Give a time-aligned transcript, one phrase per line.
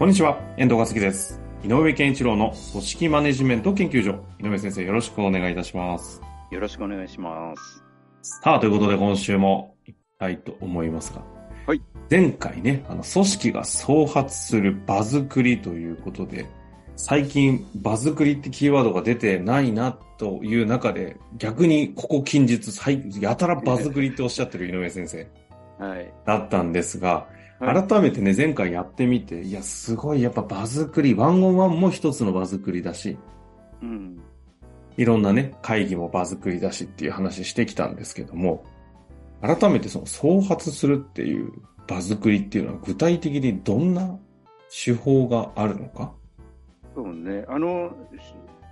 [0.00, 1.42] こんにちは、遠藤和樹です。
[1.62, 4.24] 井上健一郎の組織マネジメント研究所。
[4.42, 6.22] 井上先生、よろしくお願いいたします。
[6.50, 7.84] よろしくお願いします。
[8.40, 11.20] さあ、ということで今週も行きたいと思いますが。
[11.66, 11.82] はい。
[12.10, 16.46] 前回ね、あの、組織が創発する場作りということで、
[16.96, 25.28] 最近場作りってキーワードが出てないなという中で、逆にここ近日、最やたら場作りっておっしゃってる井上先生
[25.78, 26.10] はい。
[26.24, 33.18] だったんですが、はい改めてね、前回やってみて、いや、すごい、やっぱ場作り、ワンオンワンも一つの場作りだし、
[33.82, 34.18] うん。
[34.96, 38.64] いろんなね、会議も場作りだしっていう話してきたんですけども、
[39.42, 41.52] 改めてその創発するっていう
[41.86, 44.18] 場作りっていうのは具体的にどんな
[44.84, 46.12] 手法があるのか？
[46.94, 47.44] そうね。
[47.48, 47.90] あの、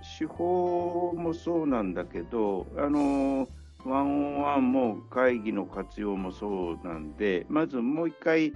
[0.03, 3.47] し手法もそうなんだけど、あの、
[3.85, 8.53] ワンオンワンも会議の活用もそうなんで、まずもう一回、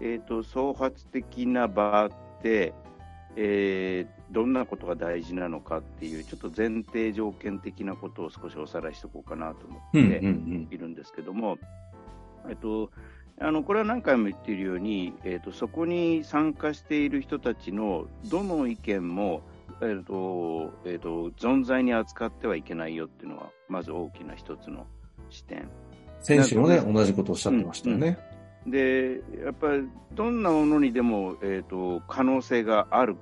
[0.00, 2.10] えっ、と、創発的な場っ
[2.42, 2.74] て、
[3.36, 9.98] えーどんなことが大事なのかっていう、ちょっと前提条件的なことを少しおさらいしておこうかなと思って、
[10.74, 11.58] いるんですけども、
[12.48, 12.90] えっと、
[13.38, 19.42] あのこれは何回も言っているように、えっと、そこに参加している人たちのどの意見も、
[19.80, 24.86] えっとえっと、存在に扱ってはいけないよっていうのは、まず大きな一つの
[25.30, 25.68] 視点。
[26.20, 28.18] 先週もね、同じことをおっしゃってましたよね。
[28.66, 33.16] で、やっぱりどんなものにでも、えっと、可能性がある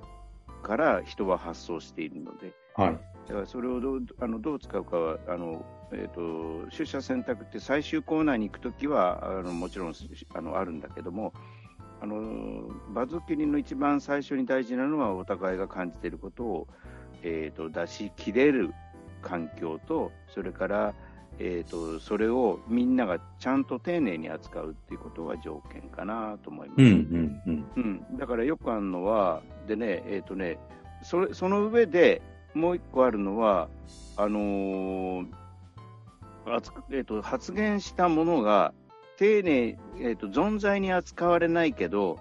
[0.63, 2.97] から人は発想しているので、はい。
[3.27, 9.93] だからそれをどうあのどう使うかはあの、えー、と取捨選択って最終コーナーに行くときはあのもちろん
[10.35, 11.33] あのあるんだけども
[12.01, 16.67] あの場作りの一番最初に大事なのはお互いが感じていることを、
[17.23, 18.73] えー、と出し切れる
[19.21, 20.93] 環境とそれから、
[21.39, 26.81] えー、とそれをみんながちゃんと丁寧に扱うっていうことが条件かなと思います。
[26.81, 27.65] うんうんうん。
[27.75, 27.79] う
[28.15, 30.57] ん、だからよくあるのは、でね、えっ、とね、
[31.03, 32.21] それその上で
[32.53, 33.69] もう一個あるのは、
[34.17, 35.27] あのー
[36.91, 38.73] えーと発言したものが
[39.17, 42.19] 丁寧、えーと、存在に扱われないけど、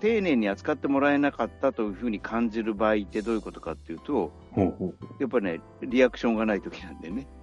[0.00, 7.37] 丁寧に扱ってもらえなかったというふうに感じる場合ってどういうことかっていうと、ほうほうやっぱりね、リアクションがないときなんでね、ほ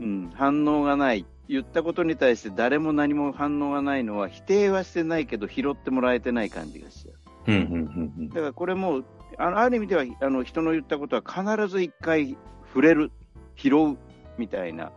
[0.00, 0.04] う。
[0.04, 1.26] ん、反応がない。
[1.48, 7.14] 言ったことに対して誰も何も反応がないのは否定はしてないけど拾ってもらえてない感じがしちゃう。
[7.14, 7.26] あ。
[7.46, 9.02] うんうんうんうんだからこれも、
[9.38, 12.36] あのある意味ではあの人の言ったことは必ず一回
[12.68, 13.12] 触れる、
[13.54, 13.96] 拾う
[14.38, 14.92] みたいな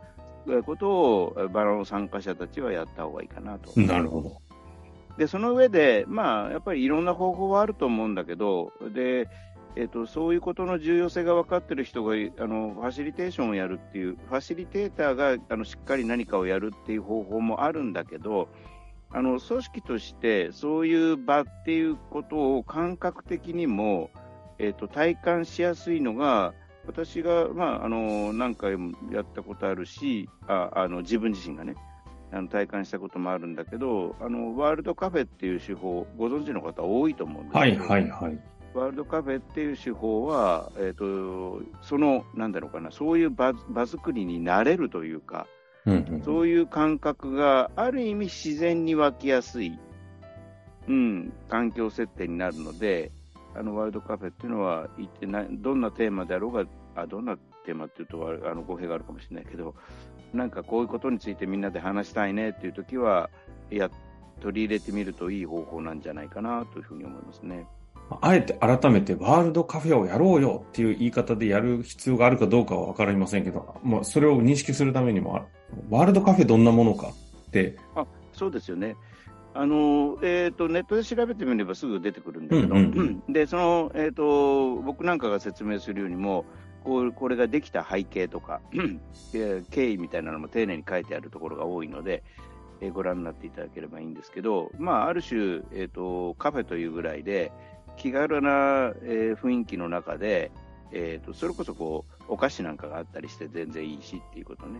[0.47, 3.79] えーことをバラの参加者たちはやった方がいいかなと。
[3.79, 4.37] なるほど。
[5.17, 9.27] で、その上で、まあ、やっぱりいろんな方法はあると思うんだけど、で、
[9.75, 18.49] えっとそういうことの重要性が分かっている人があのファシリテーションをやるっていう、ファシリテーターがあのしっかり何かをやるっていう方法もあるんだけど、
[19.11, 24.09] あの組織としてそういう場っていうことを感覚的にも、
[24.57, 26.53] えっと体感しやすいのが、
[26.87, 31.75] 私が、まあ、あの何回もやったことあるし、ああの自分自身がね、
[32.31, 38.39] あの体感したこともあるんだけど、あのワールドカフェっていう手法、ご存知の方多いと思うんですはい、はいはい。
[38.73, 45.47] ワールドカフェっていう手法は、えー、とその、なんだろうかな、そういう場場作りになれるというか、
[45.85, 49.79] うんうんそういう感覚がある意味自然に湧きやすい、
[50.87, 53.11] うん、環境設定になるので、
[53.55, 56.65] あのワールドカフェっていうのは一体などんなテーマであろうが、
[56.95, 59.73] あどんなテーマっていうとあの語弊があるかもしれないけど、
[60.33, 63.29] なんかこういうことについてみんなで話したいねっていうときは、
[63.71, 63.89] や
[64.41, 67.67] 取り入れてみるといい方法なんじゃないかなというふうに思いますね。
[68.21, 75.45] あえて改めてワールドカフェをやろうよっていう言い方でやる必要があるかどうかはわかりませんけど、まあ、それを認識するためにも、
[75.89, 77.09] ワールドカフェどんなものか？
[77.09, 77.77] って、
[78.33, 78.95] そうですよね。
[79.53, 86.45] あのえー、とネットで調べてみればすぐ出てくるんだけど、うんうんでその、えー、と僕なんかが説明するようにも
[86.83, 88.61] こうこれができた背景とか
[89.33, 92.23] えー経緯みたいなのも丁寧に書いてあるところが多いので、
[92.79, 97.51] えーご覧になっていただければいいんですけど、まあ、ある種、えー、とカフェというぐらいで
[97.99, 100.51] 気軽な、えー雰囲気の中で、
[100.91, 104.79] えー、とそれこそこうお菓子なんかがあったりして全然いいしっていうことね。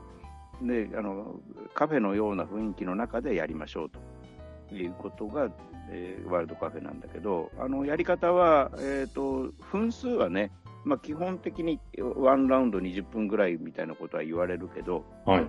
[0.62, 1.39] であの
[1.74, 3.89] カフェのような雰囲気の中でやりましょう
[4.69, 5.50] ということが、
[5.89, 10.51] えー、ワールドカフェなんだけど、あのやり方は、えーと、分数はね、
[10.83, 11.80] まあ、基本的に
[12.15, 15.48] ワンラウンド20分ぐらいみたいなことは言われるけど、はい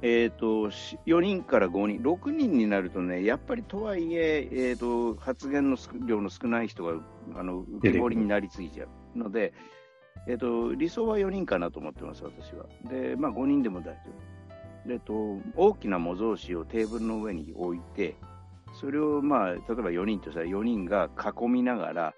[0.00, 0.70] えーと、
[1.06, 7.00] 4人から5人、6人になるとね、やっぱりとはいえ、えーと、発言の量の少ない人が
[7.34, 8.86] あの浮き彫りになりすぎちゃ
[9.16, 9.52] うので、
[10.28, 12.66] えーと、理想は4人かなと思ってます、私は。
[12.88, 14.38] で、まあ、5人でも大丈夫。
[14.86, 18.14] でと大きな模造紙をテーブルの上に置いて、
[18.80, 22.14] それを、まあ、例えば4人としたら4人が囲みながら、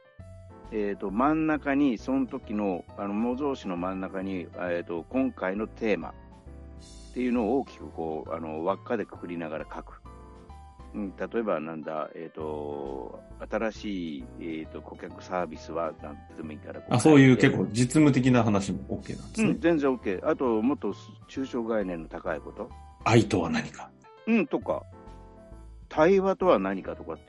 [0.70, 6.14] えーと、真ん中に、その時のあの模造紙の真ん中に、えーと今回のテーマ、
[7.10, 10.00] っていうのを大きくこうあの輪っかでくくりながら書く。
[10.92, 19.50] うん、例えば、なんだ、えっ、ー、と、新しい、えーと、顧客サービスはなんてでもいいからあ、そういう結構実務的な話も OK なんですね。
[19.50, 20.28] うん、全然 OK。
[20.28, 20.92] あと、もっと
[21.28, 22.68] 抽象概念の高いこと。
[23.04, 23.88] 愛とは何か。
[24.26, 24.82] うん、とか。
[25.88, 27.24] 対話とは何かとかって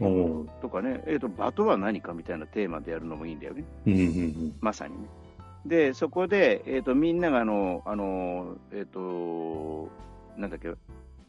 [0.61, 3.63] とかね、えっ、ー、と、場とは何かみたいなテーマでやるのもいいんだよね。
[3.85, 5.07] うんうんうん、まさにね。
[5.65, 9.89] で、そこで、えっ、ー、と、みんながあの、あの、えっ、ー、と、
[10.37, 10.73] なんだっけ、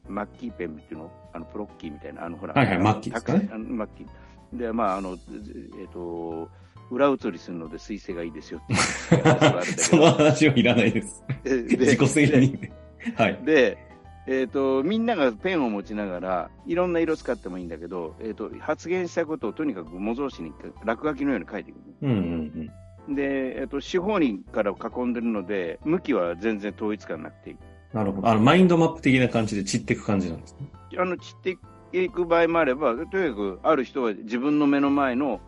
[0.09, 3.49] マッキーペンっていうの、あの、プロッキーみたいな、あの、ほら、はいはい、マッキーですかね。
[3.55, 4.59] マッキー。
[4.59, 6.49] で、まあ、あの、えっ、ー、と、
[6.91, 8.75] 裏写りするので水性がいいですよって
[9.81, 11.25] その話はいらないです。
[11.45, 12.73] 自己責任で。
[13.17, 13.41] はい。
[13.45, 13.79] で、
[14.27, 21.79] えっ、ー、と、みんながペンを持ちながら、いろんな色使ってもいいんだけど、えっ、ー、と、発言したことをとにかく模造紙に落書きのように書いていく。
[22.03, 22.21] うんうんう
[22.61, 22.71] ん
[23.09, 27.57] で、えっと、四方にから囲んでるので、向きは全然統一感なくていい。
[27.93, 28.29] なるほど。
[28.29, 30.69] あの、マインドマップ的な感じで散っていく感じなんですね。
[30.99, 31.59] あの、散って
[31.99, 35.41] いく場合もあれば、とにかく、ある人は自分の目の前の、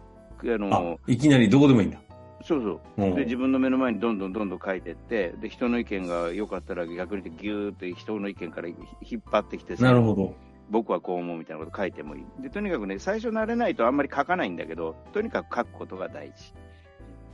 [0.43, 1.99] あの、いきなりどこでもいいんだ。
[2.47, 3.15] そうそう。
[3.17, 10.35] で、自分の目の前にどんどんどんどん書いていって、で、人の意見が良かったら逆にギューって人の意見から引っ張ってきてなるほど。
[10.71, 12.43] 僕はこう思うみたいなこと書いてもいい。
[12.43, 16.53] で、とにかくね、最初慣れないとあんまり書かないんだけど、とにかく書くことが大事。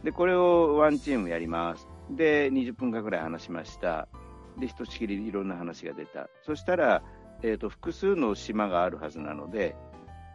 [0.05, 1.89] で、これをワンチームやります。
[2.11, 4.09] で、20分間ぐらい話しました。
[4.59, 6.29] で、ひとしきりいろんな話が出た。
[6.43, 7.03] そしたら、
[7.43, 9.77] えっ、ー、と、複数の島があるはずなので、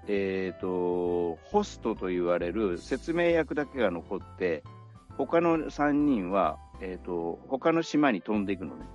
[0.08, 4.64] えっ、ー、と、ホストと言われる説明役だけが残って、
[5.18, 8.86] 他の3人は、えっ、ー、と、他の島に飛んでいくのね。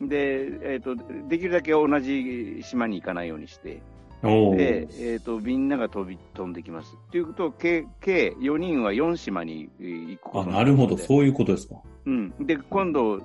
[0.00, 0.94] で、えっ、と、
[1.28, 3.82] できるだけ同じ島に行かないようにして、
[4.22, 6.96] で、えーと、みんなが飛び飛んできます。
[7.10, 11.76] ということは、計計4人は4島に行くことあなるほど、そういうことですか。
[12.06, 13.20] うん、で今度、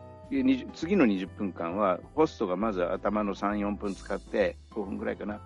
[0.73, 5.41] 次の20分間は、ホストがまず頭の3、4分使って、5分ぐらいかな、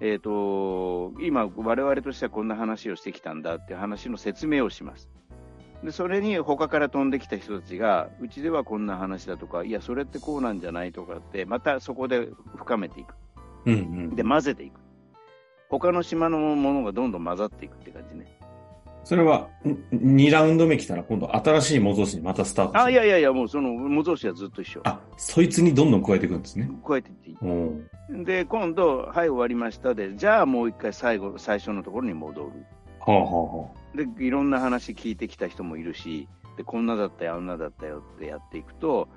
[0.00, 5.08] えーと、今、我々としてはこんな話をしてきたんだっていう話の説明をします。
[5.82, 13.14] でそれに他から飛んできた人たちが、うちではこんな話だとか、いや、それってこうなんじゃないとかって、またそこで深めていく。
[13.66, 13.76] うんう
[14.12, 14.80] ん、で、混ぜていく。
[15.68, 18.26] 他の島のものがどんどん混ざっていくって感じね。
[19.04, 19.48] それは、
[19.92, 24.80] 2ラウンド目来たら今度新しい模造紙にまたスタートあ、いやいやいや、もうその模造紙はずっと一緒。
[24.84, 26.70] あ、そいつにどんどん加えていくんですね。
[26.86, 28.24] 加えていっていい。
[28.24, 32.50] で、今度、はい、終わりましたで、じゃあもう一回最後、最初のところに戻る。
[33.00, 33.96] はあはあはあ。
[33.96, 36.28] で、いろんな話聞いてきた人もいるし、
[36.58, 39.08] で、こんなだったよ、あんなだったよってやっていくと、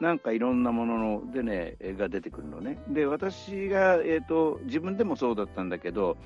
[0.00, 2.78] なんかいろんなもののでね、が出てくるのね。
[2.88, 6.18] で、私が、えっ、ー、と、自分でもそうだったんだけど、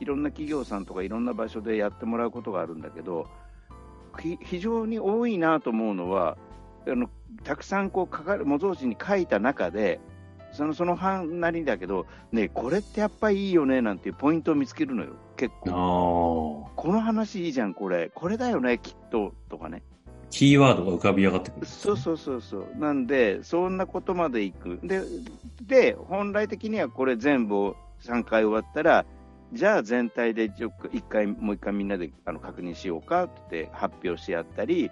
[0.00, 3.28] いろんな企業さんとかいろんな場所でやってもらうことがあるんだけど、
[4.18, 6.36] 非常に多いなと思うのは、
[6.86, 7.10] あの
[7.44, 10.00] たくさんこうかかる模造紙に書いた中で、
[10.52, 16.70] そのその半なりだけど、ね、これってやっぱりいいよねなんていうポイントを見つけるのよ、結構。
[16.74, 18.10] この話いいじゃん、これ。
[18.14, 19.34] これだよね、きっと。
[19.48, 19.82] とかね。
[20.30, 22.66] キーワードが浮かび上がってくる、ね、そうそうそうそう。
[22.78, 24.78] なんで、そんなことまでいく。
[24.82, 25.02] で、
[25.62, 29.06] で、本来的にはこれ全部3回終わったら、
[29.52, 30.52] じゃあ全体で
[30.92, 34.90] 一回、もう一回みんなであの確認しようかって発表し合ったり、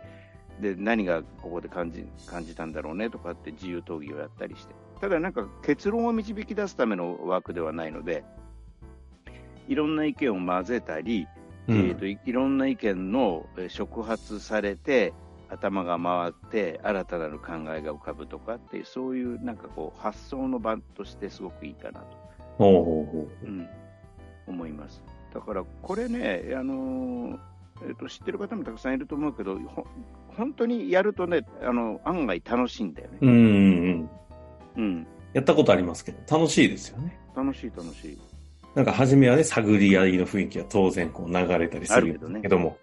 [0.60, 8.24] で何がここで感じ感じたんだろうねとかって自由討議をやったりして、ただなんか結論を導き出すためのワークではないので、
[9.68, 11.28] いろんな意見を混ぜたり、
[11.68, 15.12] うん、えーと、いろんな意見の触発されて、
[15.48, 22.06] 頭が回って新たなる考えが浮かぶとかっていうそういうなんかこう発想の場としてすごくいいかなと。
[22.58, 23.68] ほうん
[24.46, 25.02] 思います。
[25.34, 27.38] だからこれね、あの
[27.82, 29.58] えーと、知ってる方もたくさんいると思うけど、
[30.28, 33.18] 本当にやるとね、あの案外楽しいんだよね。
[33.20, 34.10] うんうん
[34.76, 35.06] うん。
[35.32, 37.18] やったことありますけど、楽しいですよね。
[37.34, 38.18] 楽しい楽しい。
[38.74, 42.78] なんか初めはね、探り合いの雰囲気は当然こう流れたりするけども。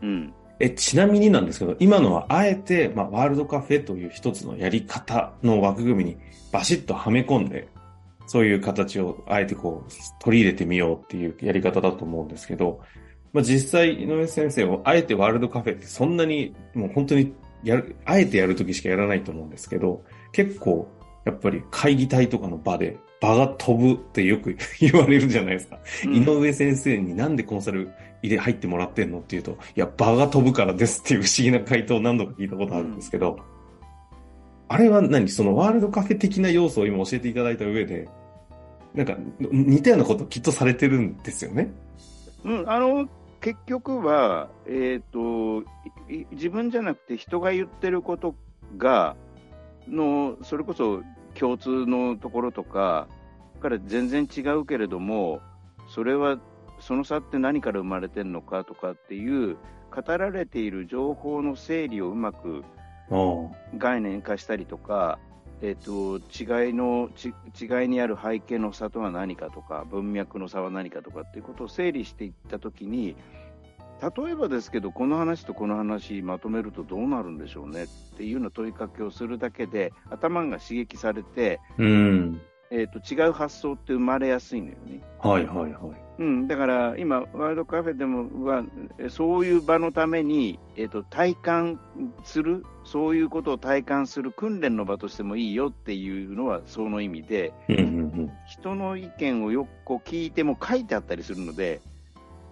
[0.00, 0.34] どね、うん。
[0.60, 6.16] え、ちなみになんですけど、今のはあえて、まあ、ワールドカフェという一つのやり方の枠組みに
[6.52, 7.68] バシッとはめ込んで
[8.26, 12.80] そういう形をあえてこう取り入れてみようっていうやり方だと思うんですけど、
[13.32, 17.32] まあ、実際井上先生もあえてワールドカフェってそんなにもう本当に
[17.64, 20.88] やる、あえてやるときしかやらないと思うんですけど、結構
[21.24, 25.78] やっぱり会議体とかの場で場が飛ぶってよく 言われるじゃないですか。
[26.04, 27.90] うん、井上先生になんでコンサル
[28.22, 33.38] 入れ入ってもらってんのっていうと、いや、場が飛ぶからですっていう 不思議な回答を何度か聞いたことあるんですけど、うん、
[34.68, 38.08] あれは何そのワールドカフェ的な要素を今教えていただいた上で、
[38.94, 41.72] なんか似たようなこときっとされてるんですよね。
[42.44, 43.08] うん、あの、
[43.40, 45.68] 結局は、えっ、ー、と、
[46.32, 48.34] 自分じゃなくて人が言ってること
[48.76, 49.16] が、
[49.86, 51.02] の、それこそ
[51.34, 53.08] 共通のところとか
[53.60, 55.40] から全然違うけれども、
[55.88, 56.38] それは、
[56.80, 59.56] その差って何から生まれてるのかとかっていう、
[59.90, 62.62] 語られている情報の整理をうまく
[63.76, 65.18] 概念化したりとか、
[65.60, 67.10] えーと、違いの
[67.60, 73.16] 違いにある背景の差とは何かとか文脈の差は何かとかっていうことを整理していったときに
[74.00, 85.00] 例えばですけどこの話とこの話まとめるとどうなるんでしょうねっていうの問いかけをするだけで頭が刺激されて、うん、えーと、違う発想って生まれやすいのよね。
[85.20, 88.64] はいはいはいうん、だから今、ワールドカフェでもは
[89.08, 91.80] そういう場のために、えーと、体感
[92.24, 97.86] する、そういうことを体感する訓練の場としてもいいよっていうのはその意味で、うんうんう
[98.22, 101.80] ん、人の意見をよく聞いても書いてあったりするので、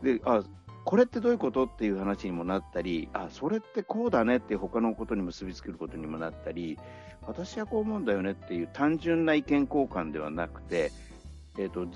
[0.03, 0.45] であ
[0.87, 6.79] これってどういうことっていう話にもなったり、あそれってこうだねって他のことに結びつけることにもなったり、
[7.27, 10.93] 私はこう思うんだよねっていう単純な意見交換ではなくて、
[11.59, 11.89] えーと、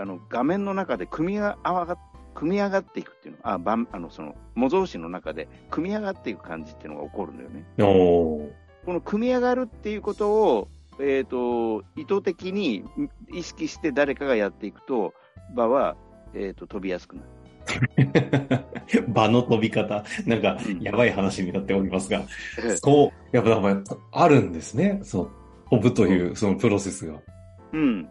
[0.00, 1.98] あの画面の中で組み上が
[2.34, 7.66] 組み上がっていくっていうのあばあのその模造紙の中で組み上がっていく感じっていうのが起こるんだよね。
[8.86, 12.82] この組み上がるっていうことを、えーと、意図的に
[13.30, 15.12] 意識して誰かがやっていくと
[15.54, 15.96] 場は、
[16.32, 17.41] えーと飛びやすくなる。
[19.08, 22.22] 場の飛び方、なんか、やばい話になっておりますが、
[22.76, 25.00] そう、やっぱ、あるんですね。
[25.02, 25.30] そう、
[25.70, 27.14] 飛ぶという、そのプロセスが。
[27.72, 28.08] うん。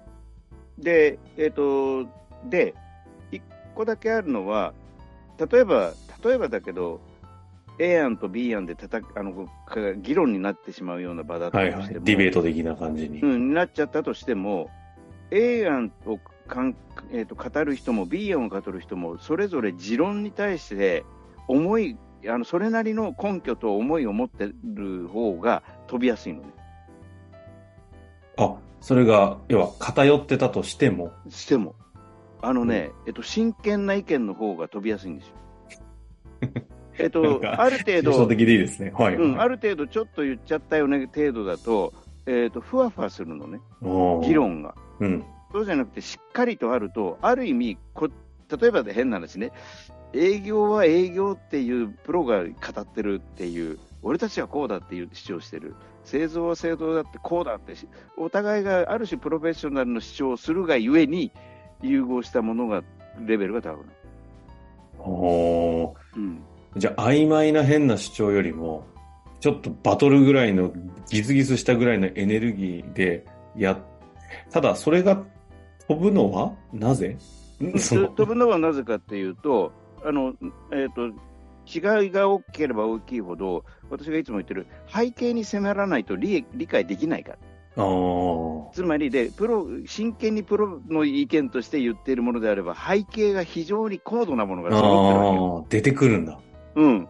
[0.77, 2.09] で、えっ、ー、と、
[2.49, 2.73] で、
[3.31, 3.41] 一
[3.75, 4.73] 個だけあるのは、
[5.51, 6.99] 例えば、例えばだけど、
[7.79, 9.47] A 案と B 案でたたあの
[9.97, 13.21] 議論になってしまうような場だったとしても、はいはい、ディベート的な感じに。
[13.21, 14.69] うん、なっちゃったとしても、
[15.31, 16.19] A 案を
[16.51, 16.75] かん、
[17.11, 21.05] えーと、語る人も B 案を語る人もそれぞれ持論に対して
[21.47, 26.47] 思いあのそれなりの根拠と思いを持ってる方が飛びやすいのね。
[28.37, 31.11] あそれが要は偏ってたとしても？
[31.29, 31.75] しても。
[32.41, 35.35] あのね、うん、えっと、真剣な意見の方が飛びやすいんですよ。
[36.97, 41.93] えっと、ある程度、的でいいですね、はい、うん、ある程度ちょっと言っちゃったよね程度だと、
[42.27, 43.59] えっと、ふわふわするのね、
[44.23, 44.75] 議論が。
[44.99, 48.09] うん、そうじゃなくて、しっかりとあると、ある意味こ、
[48.59, 49.51] 例えばで変な話ね、
[50.13, 52.49] 営業は営業っていうプロが語
[52.81, 57.73] ってるっていう、俺たちはこうだっていう主張してる、製造は製造だってこうだって、
[58.17, 61.31] お互いがある種プロフェッショナルの主張をするがゆえに、
[61.81, 62.83] 融合したものが、
[63.25, 63.97] レベルが高くなる。
[64.99, 66.43] おうん、
[66.77, 68.85] じゃあ、曖昧な変な主張よりも、
[69.39, 70.71] ちょっとバトルぐらいの、
[71.09, 73.81] ギスギスしたぐらいのエネルギーでや、
[74.51, 75.23] ただそれが
[75.91, 76.53] 飛ぶのは？
[76.71, 77.17] なぜ？
[77.59, 79.71] 飛ぶのはなぜかっていうと、
[80.03, 80.33] あの、
[80.71, 81.07] えっ、ー、と、
[81.67, 87.37] 違いが大きければ大きいほど、私がいつも言ってる、背景に迫らないと理理解できないから。
[88.73, 96.39] つまりでプロ、真剣にプロの意見として言っているものであれば、背景が非常に高度なものが揃ってるわけ出てくるんだ。
[96.75, 97.07] うん。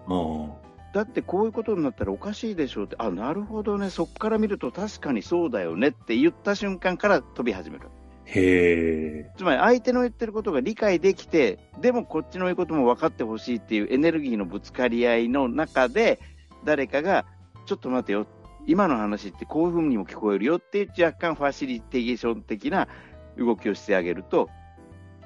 [0.93, 7.87] だってこういうことになったらおかしいでしょうって、あ、なるほどね、そこから見ると確かにそうだよねって言った瞬間から飛び始める。
[8.25, 16.19] へつまり相手の言ってることが理解できて、でもこっちの言うことも分かってほしいっていうエネルギーのぶつかり合いの中で、
[16.63, 17.25] 誰かが、
[17.65, 18.27] ちょっと待てよ、
[18.67, 22.87] 今の話ってこういうふうにも聞こえるよっていう若干ファシリテーション的な
[23.37, 24.49] 動きをしてあげると、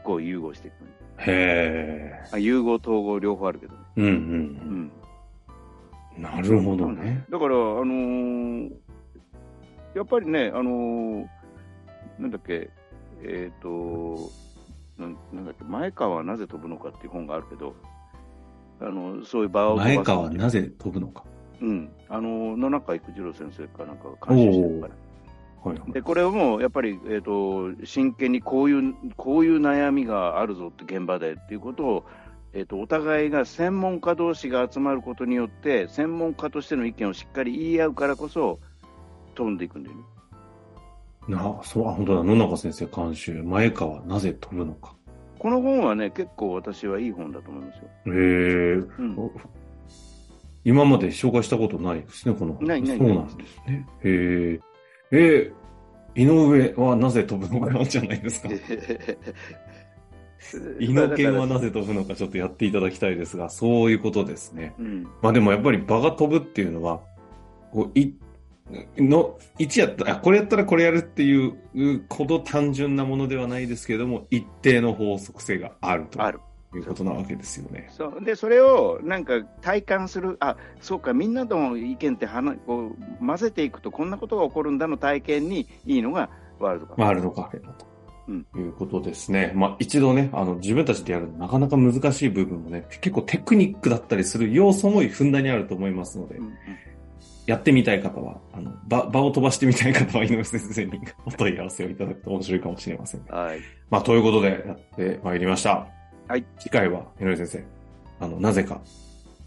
[0.04, 0.74] こう融合していく。
[1.18, 2.40] へえ。
[2.40, 3.80] 融合統合両方あるけどね。
[3.98, 4.12] うんうん。
[4.12, 4.92] うん
[6.18, 7.26] なるほどね。
[7.30, 8.72] だから、あのー、
[9.96, 11.28] やっぱりね、あのー、
[12.20, 12.70] なんだっけ、
[13.28, 14.32] えっ、ー、と
[14.98, 17.76] な、なんだっけ、前川はなぜ飛ぶのかっていう本があるけど、
[18.80, 21.24] あのそういう場を前川はなぜ飛ぶのか。
[21.62, 24.94] うん、あの野中育次郎先生かなんかが監修してるから。
[25.70, 32.06] はいはい、でこれをもうやっぱり、えーと、真剣にこういうこういう悩みがあるぞって現場でっていうことを、
[32.54, 38.60] えーと、お互いが専門家同士が集まることによって専門家としての意見をしっかり言い合うからこそ
[39.34, 40.04] 飛んでいくんだよね。
[41.28, 44.96] な、そう、あ、本当だ、野中先生監修、前川なぜ飛ぶのか。
[45.40, 47.84] この本はね、結構私はいい本だと思いますよ。
[48.08, 49.32] へえ、うん、
[50.64, 52.68] 今まで紹介したことないですね、この本。
[52.68, 53.88] ないないそうなんですね。
[54.04, 54.10] へ
[54.54, 54.60] え。
[55.12, 58.50] えー、井上はなぜ飛ぶのかじゃないですか。
[60.80, 64.76] 井の犬はなぜ飛ぶのかちょっとやっていただきたいですが、そういうことですね。
[64.80, 67.02] うん、まあでもやっぱり場が飛ぶっていうのは、
[67.72, 68.16] こうい
[68.98, 76.22] の、1やったら、これやったらこれやるっていうほど単純なものではないですけれども、一定の法則性があると。
[76.22, 76.40] ある。
[76.78, 77.90] いうことなわけですよね。
[77.92, 82.92] そうでそれをなんか体感する、あそうか、みんなとの意見ってはなこ
[83.22, 86.30] う混ぜていくと、こんなことが起こるんだの体験にいいのが
[86.60, 87.06] ワールドカフェ。
[87.06, 87.86] ワールドカフェだと。
[88.28, 89.52] うん、いうことですね。
[89.56, 96.54] まあ一度ね、あの自分たちでやるなかなか難しい部分もね、結構テクニックだったりする要素もふんだんにあると思いますので、うんうん
[97.46, 103.60] やってみたい方は、あの、場、場を飛ばしてみたい方は、井上先生に お問い合わせをいただくと面白いかもしれません、はい。
[103.90, 105.88] まあ、ということで、やってまいりました。
[106.28, 106.46] はい。
[106.58, 107.64] 次回は、井上先生、
[108.20, 108.82] あの、なぜか、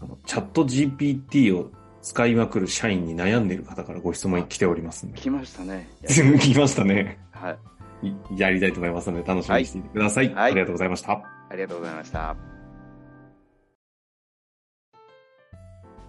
[0.01, 1.71] あの、チャット GPT を
[2.01, 5.17] 使いまくる社員に悩んでいる方からご質問に来ておりますんで。
[5.17, 5.89] 来ましたね。
[6.07, 7.19] 来ましたね。
[7.31, 7.57] は
[8.01, 8.39] い。
[8.39, 10.33] やりたいと思いますので、楽しみにしていてください。
[10.33, 10.51] はい。
[10.51, 11.11] ありがとうございました。
[11.49, 12.58] ありがとうございました。